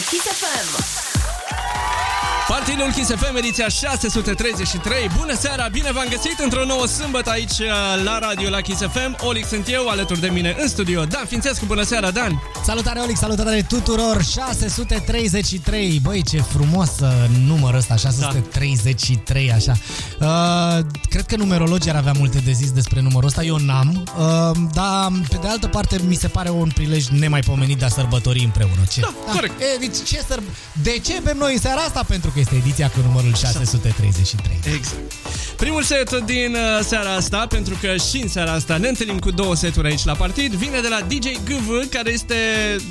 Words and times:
Kiss 0.00 0.26
FM. 0.26 1.03
Partidul 2.48 2.90
Kiss 2.92 3.10
FM, 3.10 3.36
ediția 3.36 3.68
633. 3.68 5.10
Bună 5.18 5.34
seara, 5.34 5.68
bine 5.68 5.92
v-am 5.92 6.06
găsit 6.10 6.38
într-o 6.38 6.64
nouă 6.64 6.86
sâmbătă 6.86 7.30
aici 7.30 7.58
uh, 7.58 8.02
la 8.04 8.18
radio 8.18 8.48
la 8.48 8.60
Kiss 8.60 8.80
FM. 8.80 9.16
Olix 9.26 9.48
sunt 9.48 9.68
eu, 9.68 9.88
alături 9.88 10.20
de 10.20 10.28
mine 10.28 10.56
în 10.60 10.68
studio. 10.68 11.04
Dan 11.04 11.24
Fințescu, 11.26 11.64
bună 11.64 11.82
seara, 11.82 12.10
Dan! 12.10 12.42
Salutare, 12.64 13.00
Olix, 13.00 13.18
salutare 13.18 13.62
tuturor! 13.68 14.22
633, 14.22 15.98
băi, 16.02 16.22
ce 16.22 16.40
frumos 16.40 16.90
uh, 17.00 17.08
număr 17.46 17.74
ăsta, 17.74 17.96
633, 17.96 19.52
așa. 19.52 19.72
Uh, 20.20 20.84
cred 21.08 21.26
că 21.26 21.36
numerologii 21.36 21.90
ar 21.90 21.96
avea 21.96 22.12
multe 22.18 22.38
de 22.38 22.52
zis 22.52 22.70
despre 22.70 23.00
numărul 23.00 23.28
ăsta, 23.28 23.42
eu 23.42 23.56
n-am, 23.56 24.04
uh, 24.18 24.56
dar 24.72 25.12
pe 25.28 25.38
de 25.40 25.48
altă 25.48 25.66
parte 25.66 26.00
mi 26.08 26.14
se 26.14 26.28
pare 26.28 26.50
un 26.50 26.70
prilej 26.74 27.06
nemaipomenit 27.06 27.78
de 27.78 27.84
a 27.84 27.88
sărbători 27.88 28.44
împreună. 28.44 28.82
Ce? 28.92 29.00
Da, 29.00 29.14
corect. 29.32 29.60
E, 29.60 29.78
deci 29.78 29.96
ce 30.06 30.22
săr... 30.28 30.42
De 30.82 30.98
ce 31.04 31.20
bem 31.22 31.36
noi 31.36 31.52
în 31.52 31.60
seara 31.60 31.80
asta? 31.80 32.04
Pentru 32.08 32.30
că 32.34 32.40
este 32.40 32.54
ediția 32.54 32.90
cu 32.90 33.00
numărul 33.06 33.34
633. 33.34 34.74
Exact. 34.74 35.12
Primul 35.56 35.82
set 35.82 36.20
din 36.24 36.54
uh, 36.54 36.84
seara 36.84 37.14
asta, 37.14 37.46
pentru 37.48 37.78
că 37.80 37.96
și 38.10 38.22
în 38.22 38.28
seara 38.28 38.52
asta 38.52 38.76
ne 38.76 38.88
întâlnim 38.88 39.18
cu 39.18 39.30
două 39.30 39.54
seturi 39.54 39.88
aici 39.88 40.04
la 40.04 40.12
partid, 40.12 40.52
vine 40.52 40.80
de 40.80 40.88
la 40.88 41.00
DJ 41.08 41.26
GV, 41.44 41.88
care 41.90 42.12
este 42.12 42.34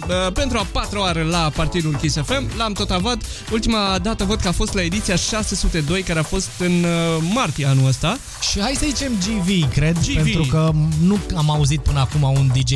uh, 0.07 0.31
pentru 0.33 0.57
a 0.57 0.67
patra 0.71 0.99
oară 0.99 1.23
la 1.23 1.51
partidul 1.55 1.95
Kiss 1.95 2.17
FM. 2.25 2.57
L-am 2.57 2.73
tot 2.73 2.89
avut. 2.89 3.21
Ultima 3.51 3.99
dată 4.01 4.23
văd 4.23 4.39
că 4.39 4.47
a 4.47 4.51
fost 4.51 4.73
la 4.73 4.81
ediția 4.81 5.15
602, 5.15 6.01
care 6.01 6.19
a 6.19 6.23
fost 6.23 6.49
în 6.57 6.83
uh, 6.83 7.23
martie 7.33 7.65
anul 7.65 7.87
ăsta. 7.87 8.17
Și 8.51 8.59
hai 8.59 8.73
să 8.79 8.85
zicem 8.87 9.11
GV, 9.27 9.71
cred, 9.71 9.97
GV. 9.99 10.13
pentru 10.15 10.43
că 10.43 10.71
nu 11.01 11.19
am 11.35 11.51
auzit 11.51 11.79
până 11.79 11.99
acum 11.99 12.21
un 12.21 12.51
DJ 12.53 12.73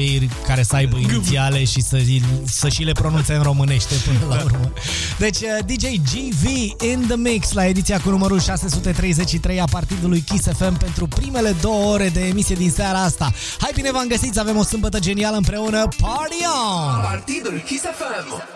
care 0.47 0.63
să 0.63 0.75
aibă 0.75 0.97
inițiale 0.97 1.63
și 1.63 1.81
să, 1.81 2.03
să 2.45 2.69
și 2.69 2.83
le 2.83 2.91
pronunțe 2.91 3.33
în 3.33 3.41
românește 3.41 3.95
până 4.05 4.35
la 4.35 4.43
urmă. 4.43 4.71
Deci 5.17 5.37
uh, 5.37 5.57
DJ 5.65 5.83
GV 5.83 6.45
in 6.81 7.05
the 7.07 7.15
mix 7.15 7.51
la 7.51 7.65
ediția 7.65 7.99
cu 7.99 8.09
numărul 8.09 8.39
633 8.39 9.61
a 9.61 9.65
partidului 9.71 10.21
Kiss 10.21 10.47
FM 10.57 10.77
pentru 10.77 11.07
primele 11.07 11.55
două 11.61 11.93
ore 11.93 12.09
de 12.09 12.25
emisie 12.25 12.55
din 12.55 12.71
seara 12.71 13.03
asta. 13.03 13.31
Hai 13.59 13.71
bine 13.73 13.91
v-am 13.91 14.07
găsit, 14.07 14.37
avem 14.37 14.57
o 14.57 14.63
sâmbătă 14.63 14.99
genială 14.99 15.37
împreună. 15.37 15.77
Party 15.77 16.43
on! 16.45 17.01
Partidul 17.01 17.63
Kiss 17.65 17.83
FM. 17.83 18.55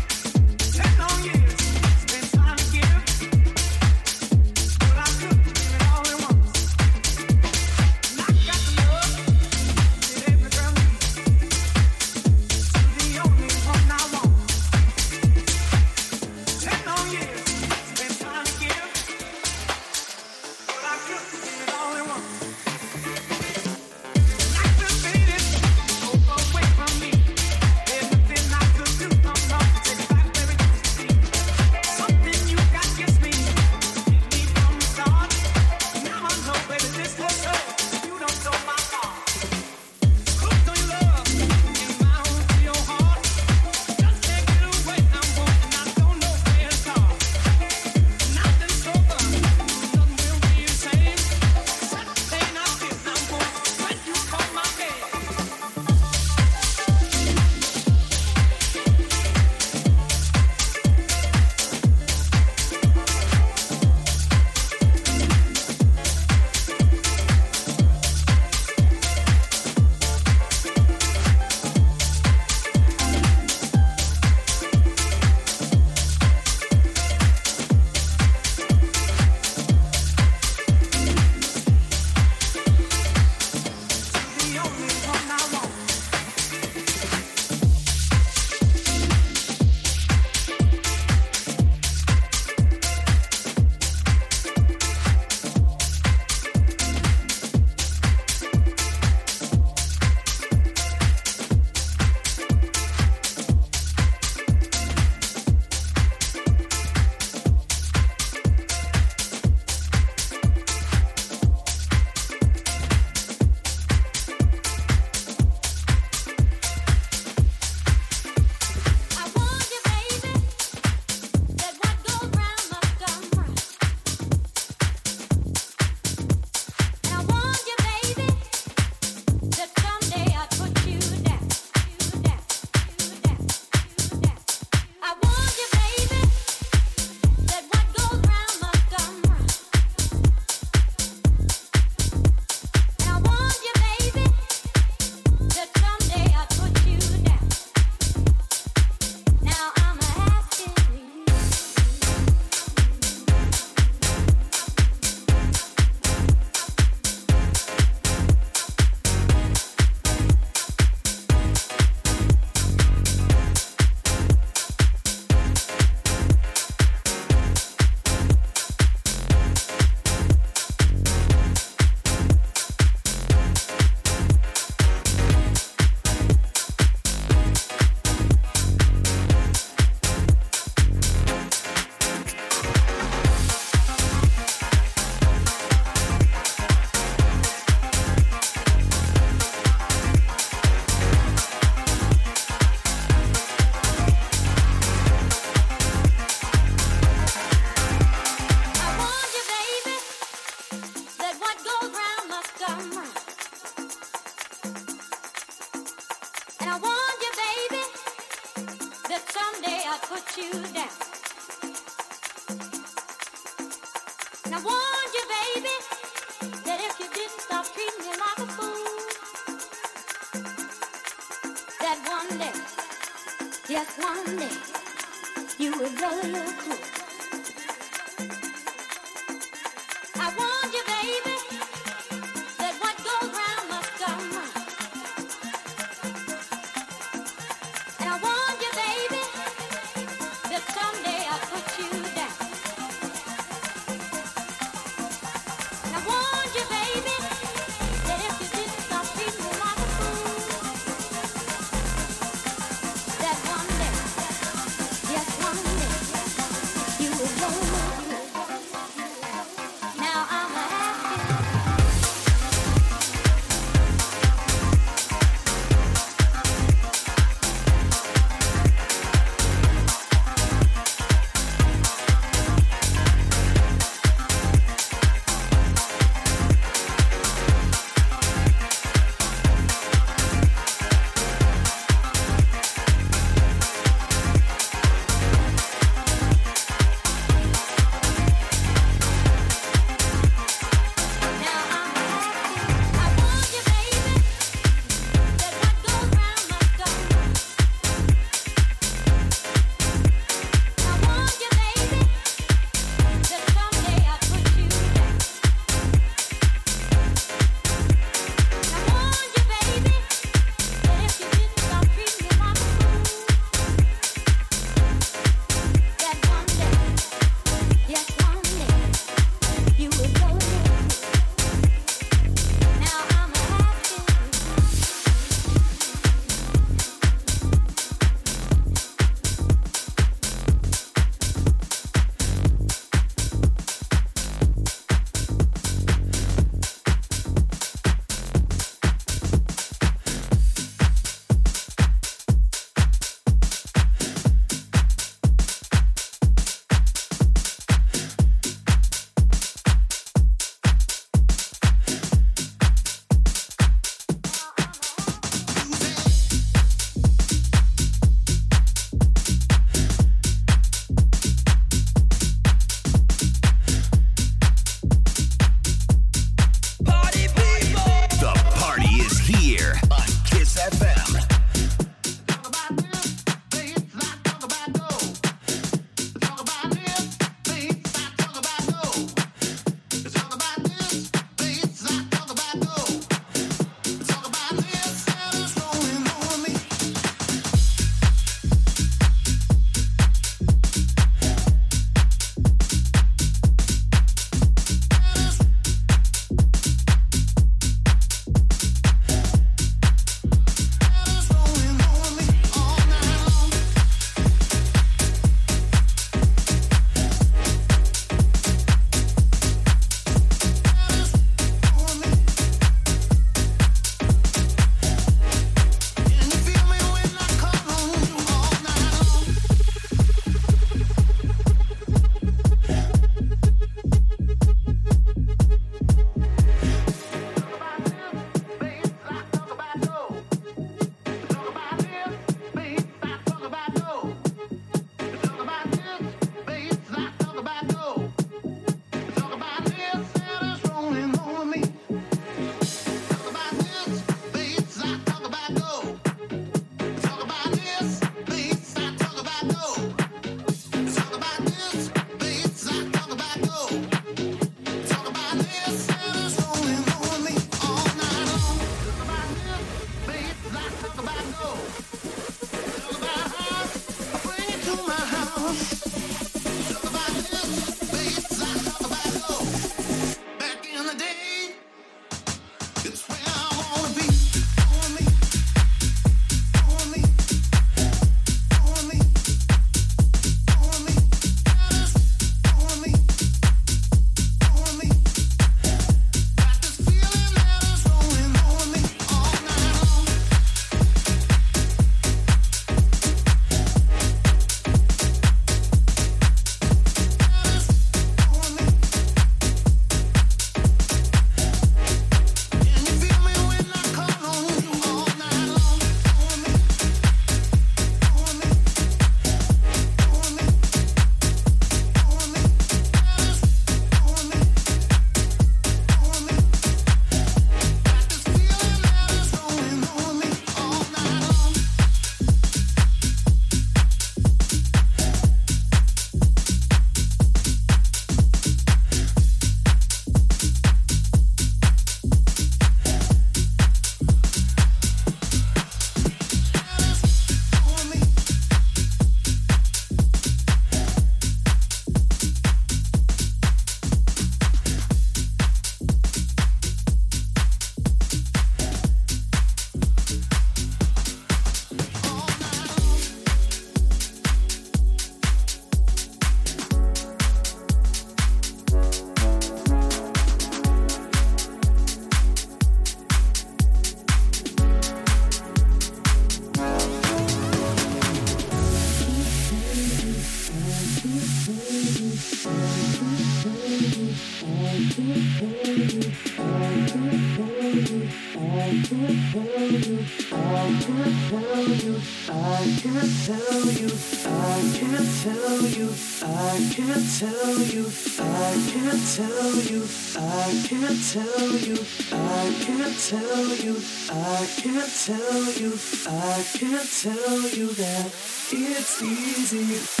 tell 596.91 597.41
you 597.49 597.67
that 597.73 598.07
it's 598.51 599.01
easy. 599.01 600.00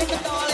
Everybody 0.00 0.28
all 0.30 0.49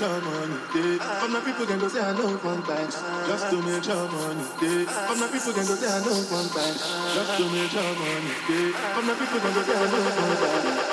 your 0.00 0.20
money 0.22 0.56
day. 0.72 0.96
From 1.20 1.32
the 1.32 1.40
people 1.44 1.66
can 1.66 1.78
go 1.78 1.88
say 1.88 2.00
I 2.00 2.16
know 2.16 2.32
one 2.38 2.62
bite. 2.62 2.88
Just 3.28 3.50
to 3.50 3.56
make 3.60 3.84
your 3.84 4.08
money 4.08 4.44
day. 4.58 4.84
From 4.88 5.18
the 5.20 5.28
people 5.28 5.52
can 5.52 5.66
go 5.66 5.74
say 5.76 5.92
I 5.92 6.00
know 6.00 6.16
one 6.32 6.48
bite. 6.56 6.80
Just 7.12 7.36
to 7.36 7.44
make 7.52 7.72
your 7.74 7.92
money 8.00 8.32
day. 8.48 8.72
From 8.96 9.06
the 9.06 9.14
people 9.14 9.40
can 9.40 9.52
go 9.52 9.62
say 9.62 9.76
I 9.76 9.84
know 9.92 10.00
one 10.16 10.36
bite. 10.40 10.90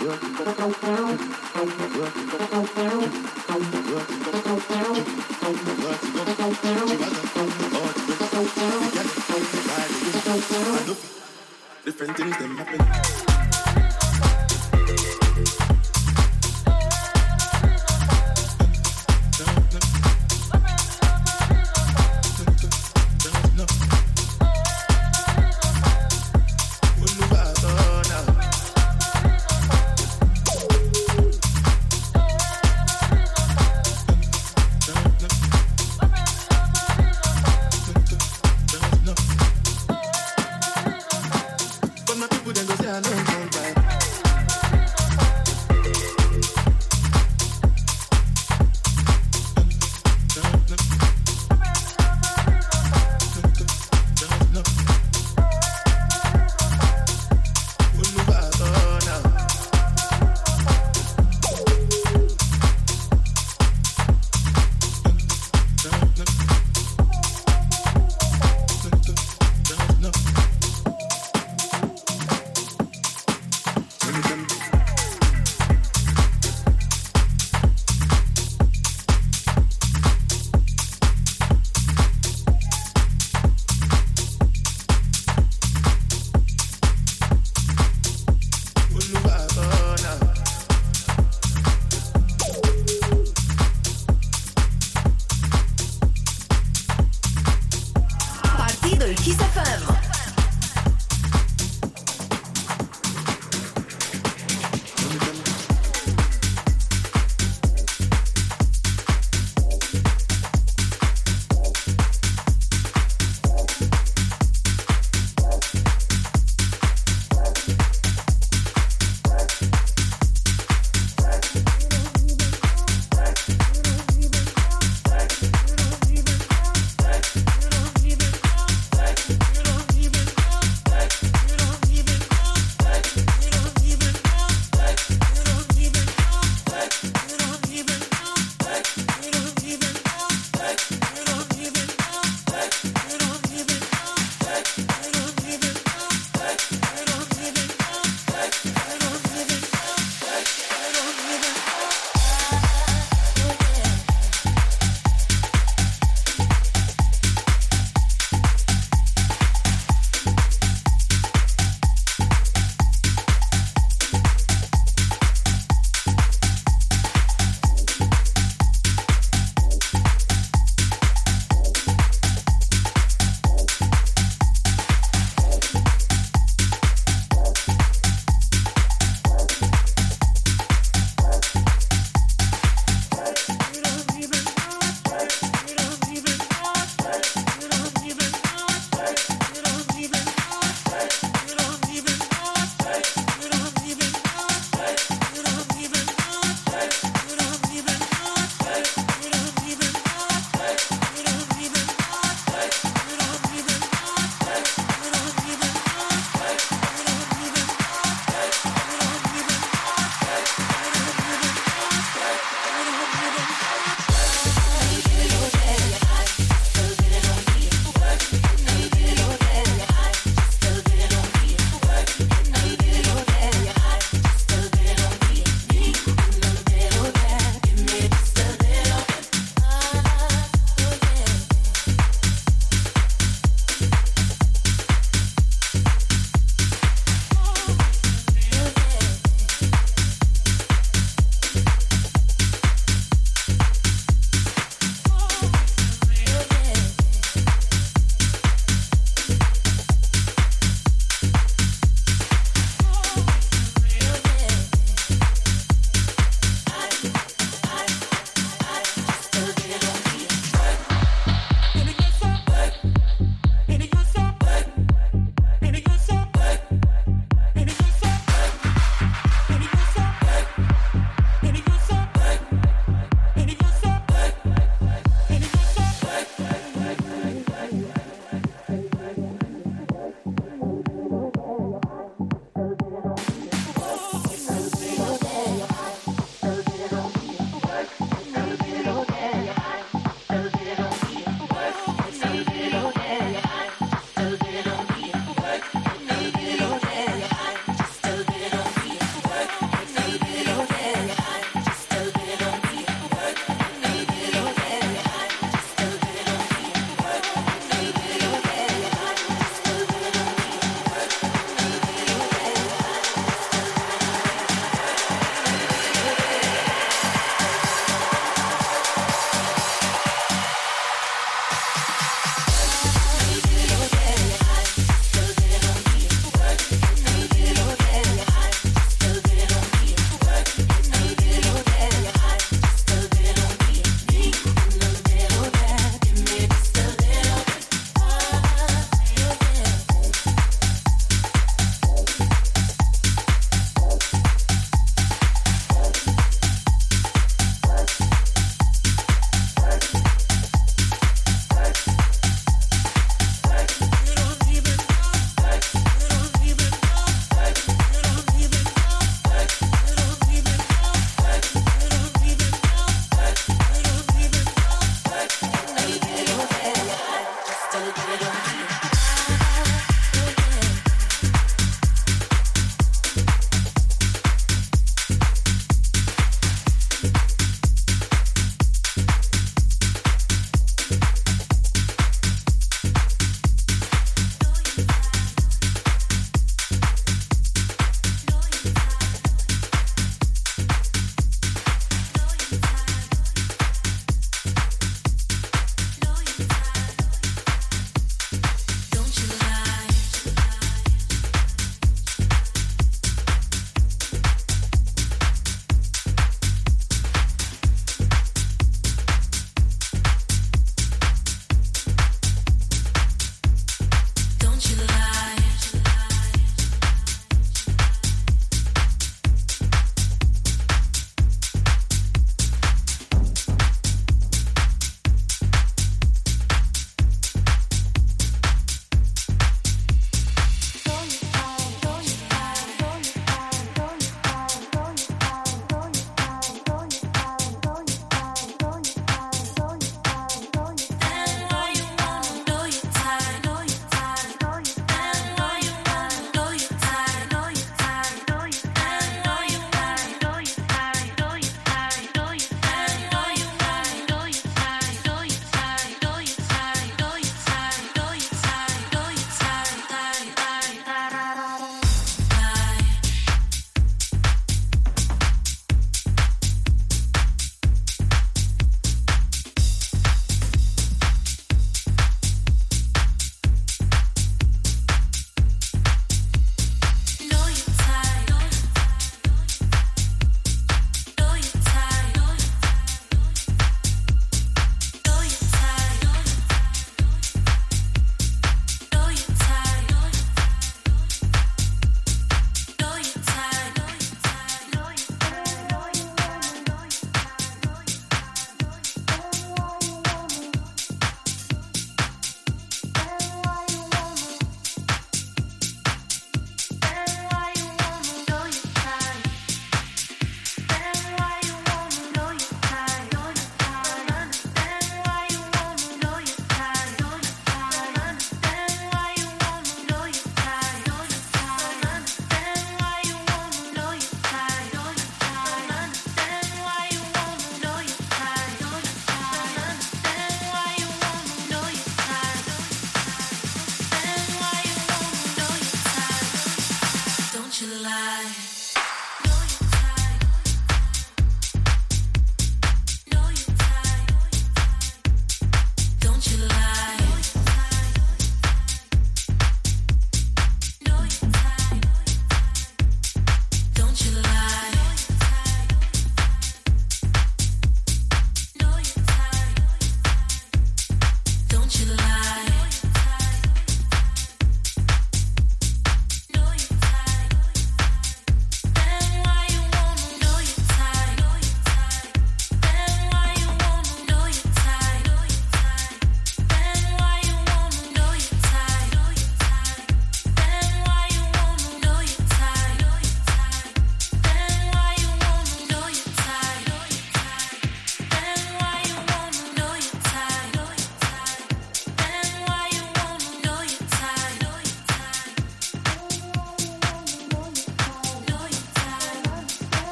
Work. 0.00 0.74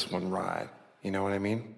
this 0.00 0.10
one 0.10 0.30
ride. 0.30 0.68
You 1.02 1.10
know 1.10 1.22
what 1.22 1.32
I 1.32 1.38
mean? 1.38 1.74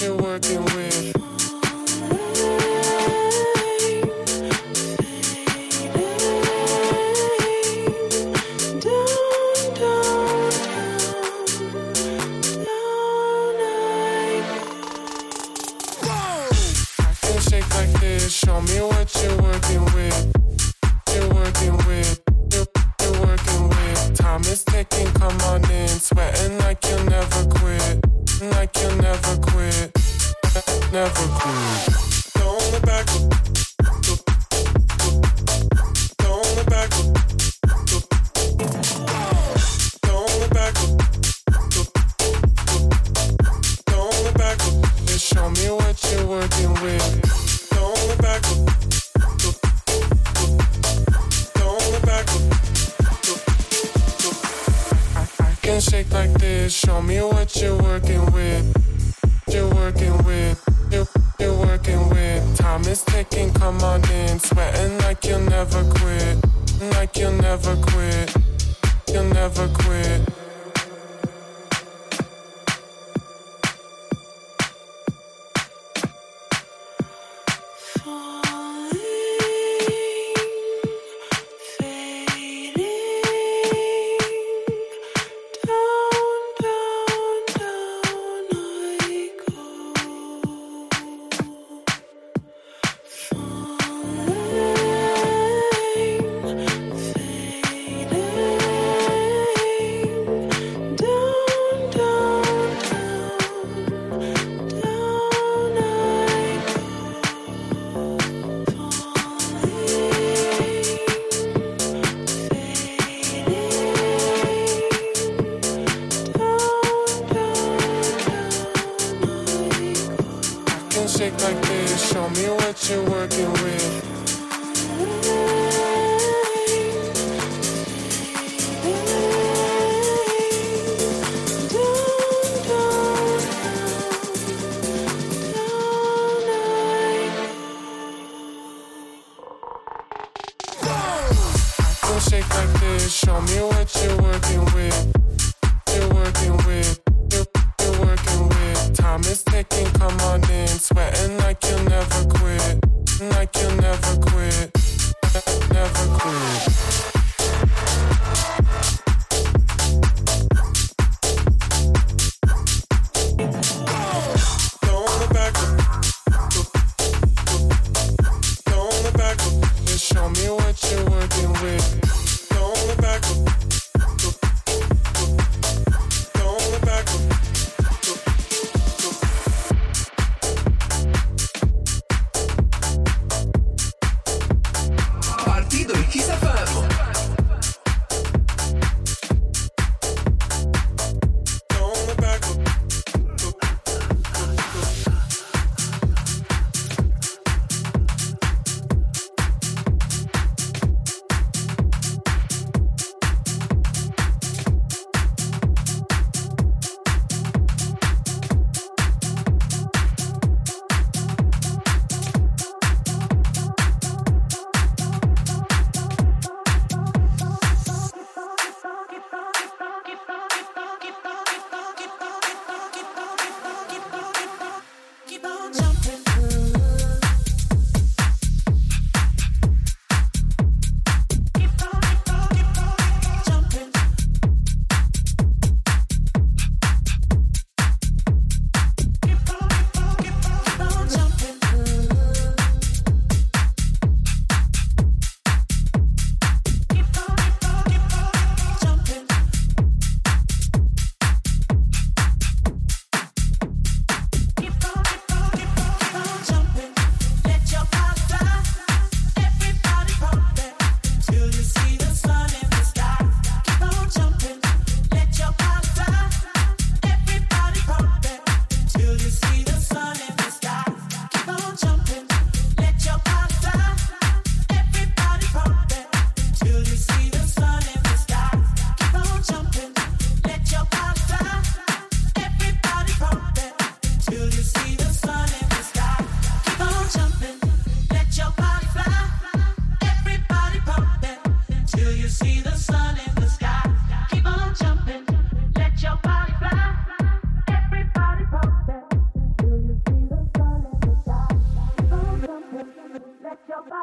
working, 0.00 0.60
working. 0.60 0.77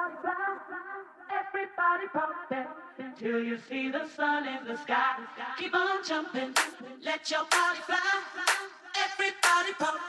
Everybody 0.06 2.06
pump 2.14 2.36
till 3.18 3.44
you 3.44 3.58
see 3.68 3.90
the 3.90 4.08
sun 4.16 4.48
in 4.48 4.64
the 4.68 4.78
sky. 4.78 5.16
Keep 5.58 5.74
on 5.74 6.06
jumping, 6.06 6.54
let 7.04 7.32
your 7.32 7.44
body 7.50 7.80
fly. 7.88 8.22
Everybody 9.04 9.74
pump 9.80 10.00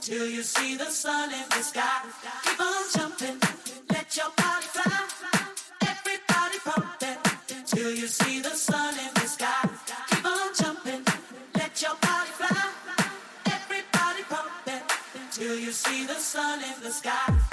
till 0.00 0.28
you 0.28 0.42
see 0.42 0.76
the 0.76 0.84
sun 0.84 1.32
in 1.32 1.44
the 1.48 1.62
sky. 1.62 2.02
Keep 2.44 2.60
on 2.60 2.84
jumping, 2.94 3.40
let 3.90 4.16
your 4.16 4.30
body 4.36 4.66
fly. 4.66 5.08
Everybody 5.82 6.58
pump 6.64 6.86
till 7.66 7.90
you 7.90 8.06
see 8.06 8.40
the 8.40 8.50
sun 8.50 8.94
in 8.94 9.12
the 9.14 9.26
sky. 9.26 9.68
Keep 10.10 10.24
on 10.24 10.54
jumping, 10.54 11.04
let 11.54 11.82
your 11.82 11.96
body 12.00 12.30
fly. 12.30 12.70
Everybody 13.46 14.22
pump 14.28 14.52
till 15.32 15.58
you 15.58 15.72
see 15.72 16.06
the 16.06 16.14
sun 16.14 16.62
in 16.62 16.80
the 16.80 16.92
sky. 16.92 17.45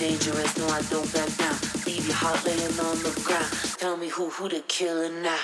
Dangerous, 0.00 0.56
no, 0.56 0.66
I 0.68 0.80
don't 0.88 1.12
back 1.12 1.28
down. 1.36 1.54
Leave 1.84 2.06
your 2.06 2.16
heart 2.16 2.42
laying 2.46 2.80
on 2.80 3.02
the 3.02 3.12
ground. 3.22 3.52
Tell 3.76 3.98
me 3.98 4.08
who 4.08 4.30
who 4.30 4.48
the 4.48 4.60
killer 4.60 5.10
now. 5.10 5.36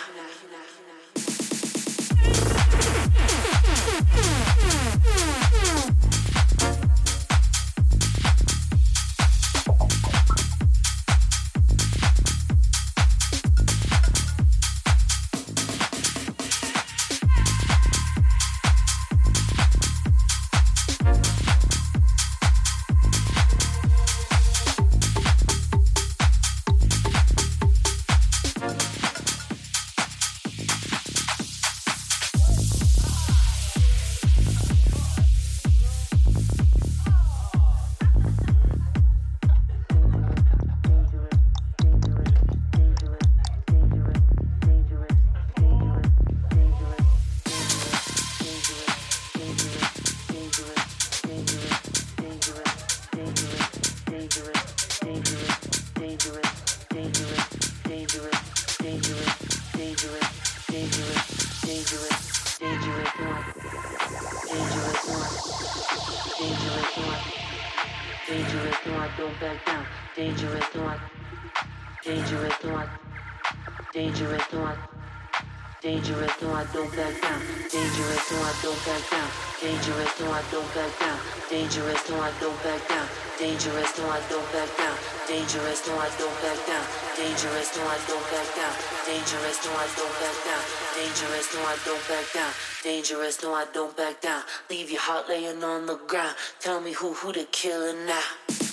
Dangerous, 85.46 85.86
no, 85.86 85.96
I 85.96 86.10
don't 86.18 86.42
back 86.42 86.66
down. 86.66 86.84
Dangerous, 87.16 87.76
no, 87.76 87.86
I 87.86 87.98
don't 88.08 88.30
back 88.32 88.56
down. 88.56 88.74
Dangerous, 89.06 89.64
no, 89.64 89.72
I 89.74 89.86
don't 89.94 90.18
back 90.18 90.44
down. 90.44 90.62
Dangerous, 90.96 91.54
no, 91.54 91.60
I 91.62 91.76
don't 91.84 92.08
back 92.08 92.32
down. 92.34 92.52
Dangerous, 92.82 93.44
I 93.44 93.66
don't 93.72 93.96
back 93.96 94.20
down. 94.20 94.42
Leave 94.68 94.90
your 94.90 95.00
heart 95.00 95.28
laying 95.28 95.62
on 95.62 95.86
the 95.86 95.98
ground. 96.08 96.34
Tell 96.58 96.80
me 96.80 96.90
who 96.94 97.12
who 97.12 97.32
the 97.32 97.44
killer 97.44 97.92
now. 97.92 98.65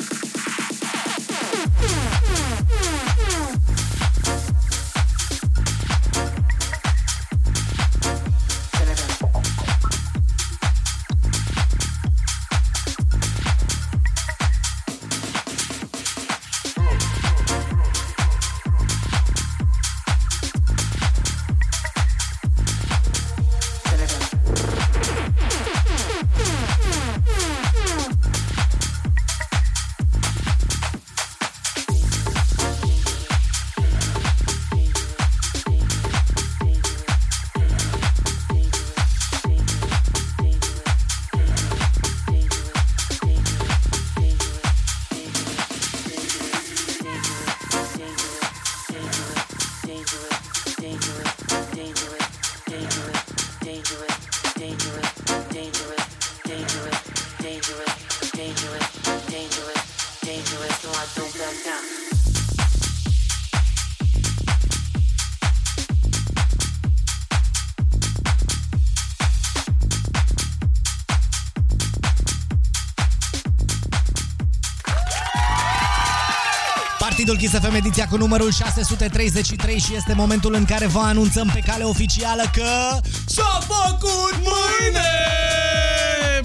Partidul 77.24 77.48
Kiss 77.50 77.68
FM 77.68 77.76
ediția 77.76 78.08
cu 78.08 78.18
numărul 78.18 78.52
633 78.52 79.80
și 79.80 79.96
este 79.96 80.14
momentul 80.14 80.54
în 80.54 80.66
care 80.66 80.88
vă 80.88 81.00
anunțăm 81.00 81.50
pe 81.54 81.60
cale 81.60 81.84
oficială 81.84 82.42
că 82.54 83.00
S-a 83.26 83.60
făcut 83.60 84.34
mâine! 84.34 85.10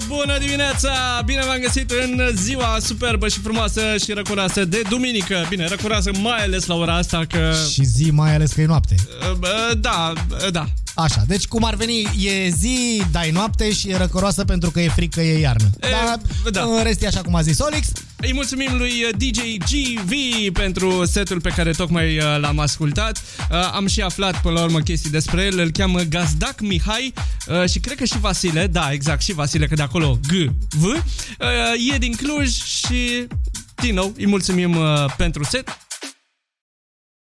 Bună 0.07 0.37
dimineața! 0.37 1.21
Bine 1.25 1.41
v-am 1.45 1.57
găsit 1.61 1.91
în 1.91 2.29
ziua 2.35 2.77
superbă 2.81 3.27
și 3.27 3.39
frumoasă 3.39 3.81
și 4.03 4.11
răcuroasă 4.11 4.65
de 4.65 4.81
duminică. 4.89 5.45
Bine, 5.49 5.67
răcuroasă 5.67 6.11
mai 6.21 6.43
ales 6.43 6.65
la 6.65 6.75
ora 6.75 6.95
asta 6.95 7.25
că... 7.29 7.53
și 7.71 7.83
zi 7.83 8.11
mai 8.11 8.35
ales 8.35 8.51
că 8.51 8.61
e 8.61 8.65
noapte. 8.65 8.95
Uh, 9.31 9.77
Da, 9.79 10.13
da. 10.51 10.65
Așa, 10.93 11.23
deci 11.27 11.47
cum 11.47 11.63
ar 11.63 11.75
veni, 11.75 12.01
e 12.01 12.49
zi, 12.49 13.03
dai 13.11 13.31
noapte 13.31 13.71
și 13.71 13.89
e 13.89 13.97
răcoroasă 13.97 14.45
pentru 14.45 14.71
că 14.71 14.79
e 14.81 14.89
frică, 14.89 15.21
e 15.21 15.39
iarnă. 15.39 15.69
Dar 15.79 16.19
da. 16.51 16.61
în 16.61 16.83
rest 16.83 17.01
e 17.01 17.07
așa 17.07 17.21
cum 17.21 17.35
a 17.35 17.41
zis 17.41 17.59
Olix. 17.59 17.87
Îi 18.21 18.33
mulțumim 18.33 18.77
lui 18.77 19.03
uh, 19.03 19.09
DJ 19.17 19.39
GV 19.57 20.11
pentru 20.53 21.05
setul 21.05 21.41
pe 21.41 21.49
care 21.49 21.71
tocmai 21.71 22.17
uh, 22.17 22.23
l-am 22.39 22.59
ascultat. 22.59 23.21
Uh, 23.51 23.71
Am 23.73 23.87
și 23.87 24.01
aflat 24.01 24.41
până 24.41 24.53
la 24.53 24.63
urmă 24.63 24.79
chestii 24.79 25.09
despre 25.09 25.43
el. 25.43 25.59
Îl 25.59 25.71
cheamă 25.71 25.99
Gazdac 25.99 26.61
Mihai 26.61 27.13
uh, 27.47 27.69
și 27.69 27.79
cred 27.79 27.97
că 27.97 28.05
și 28.05 28.19
Vasile, 28.19 28.67
da, 28.67 28.91
exact, 28.91 29.21
și 29.21 29.33
Vasile, 29.33 29.67
că 29.67 29.75
de 29.75 29.81
acolo 29.81 30.19
G, 30.27 30.31
V. 30.69 30.83
Uh, 30.83 30.95
E 31.93 31.97
din 31.97 32.13
Cluj 32.13 32.49
și 32.63 33.27
din 33.75 33.93
nou 33.93 34.13
îi 34.17 34.27
mulțumim 34.27 34.75
uh, 34.75 35.05
pentru 35.17 35.43
set. 35.43 35.77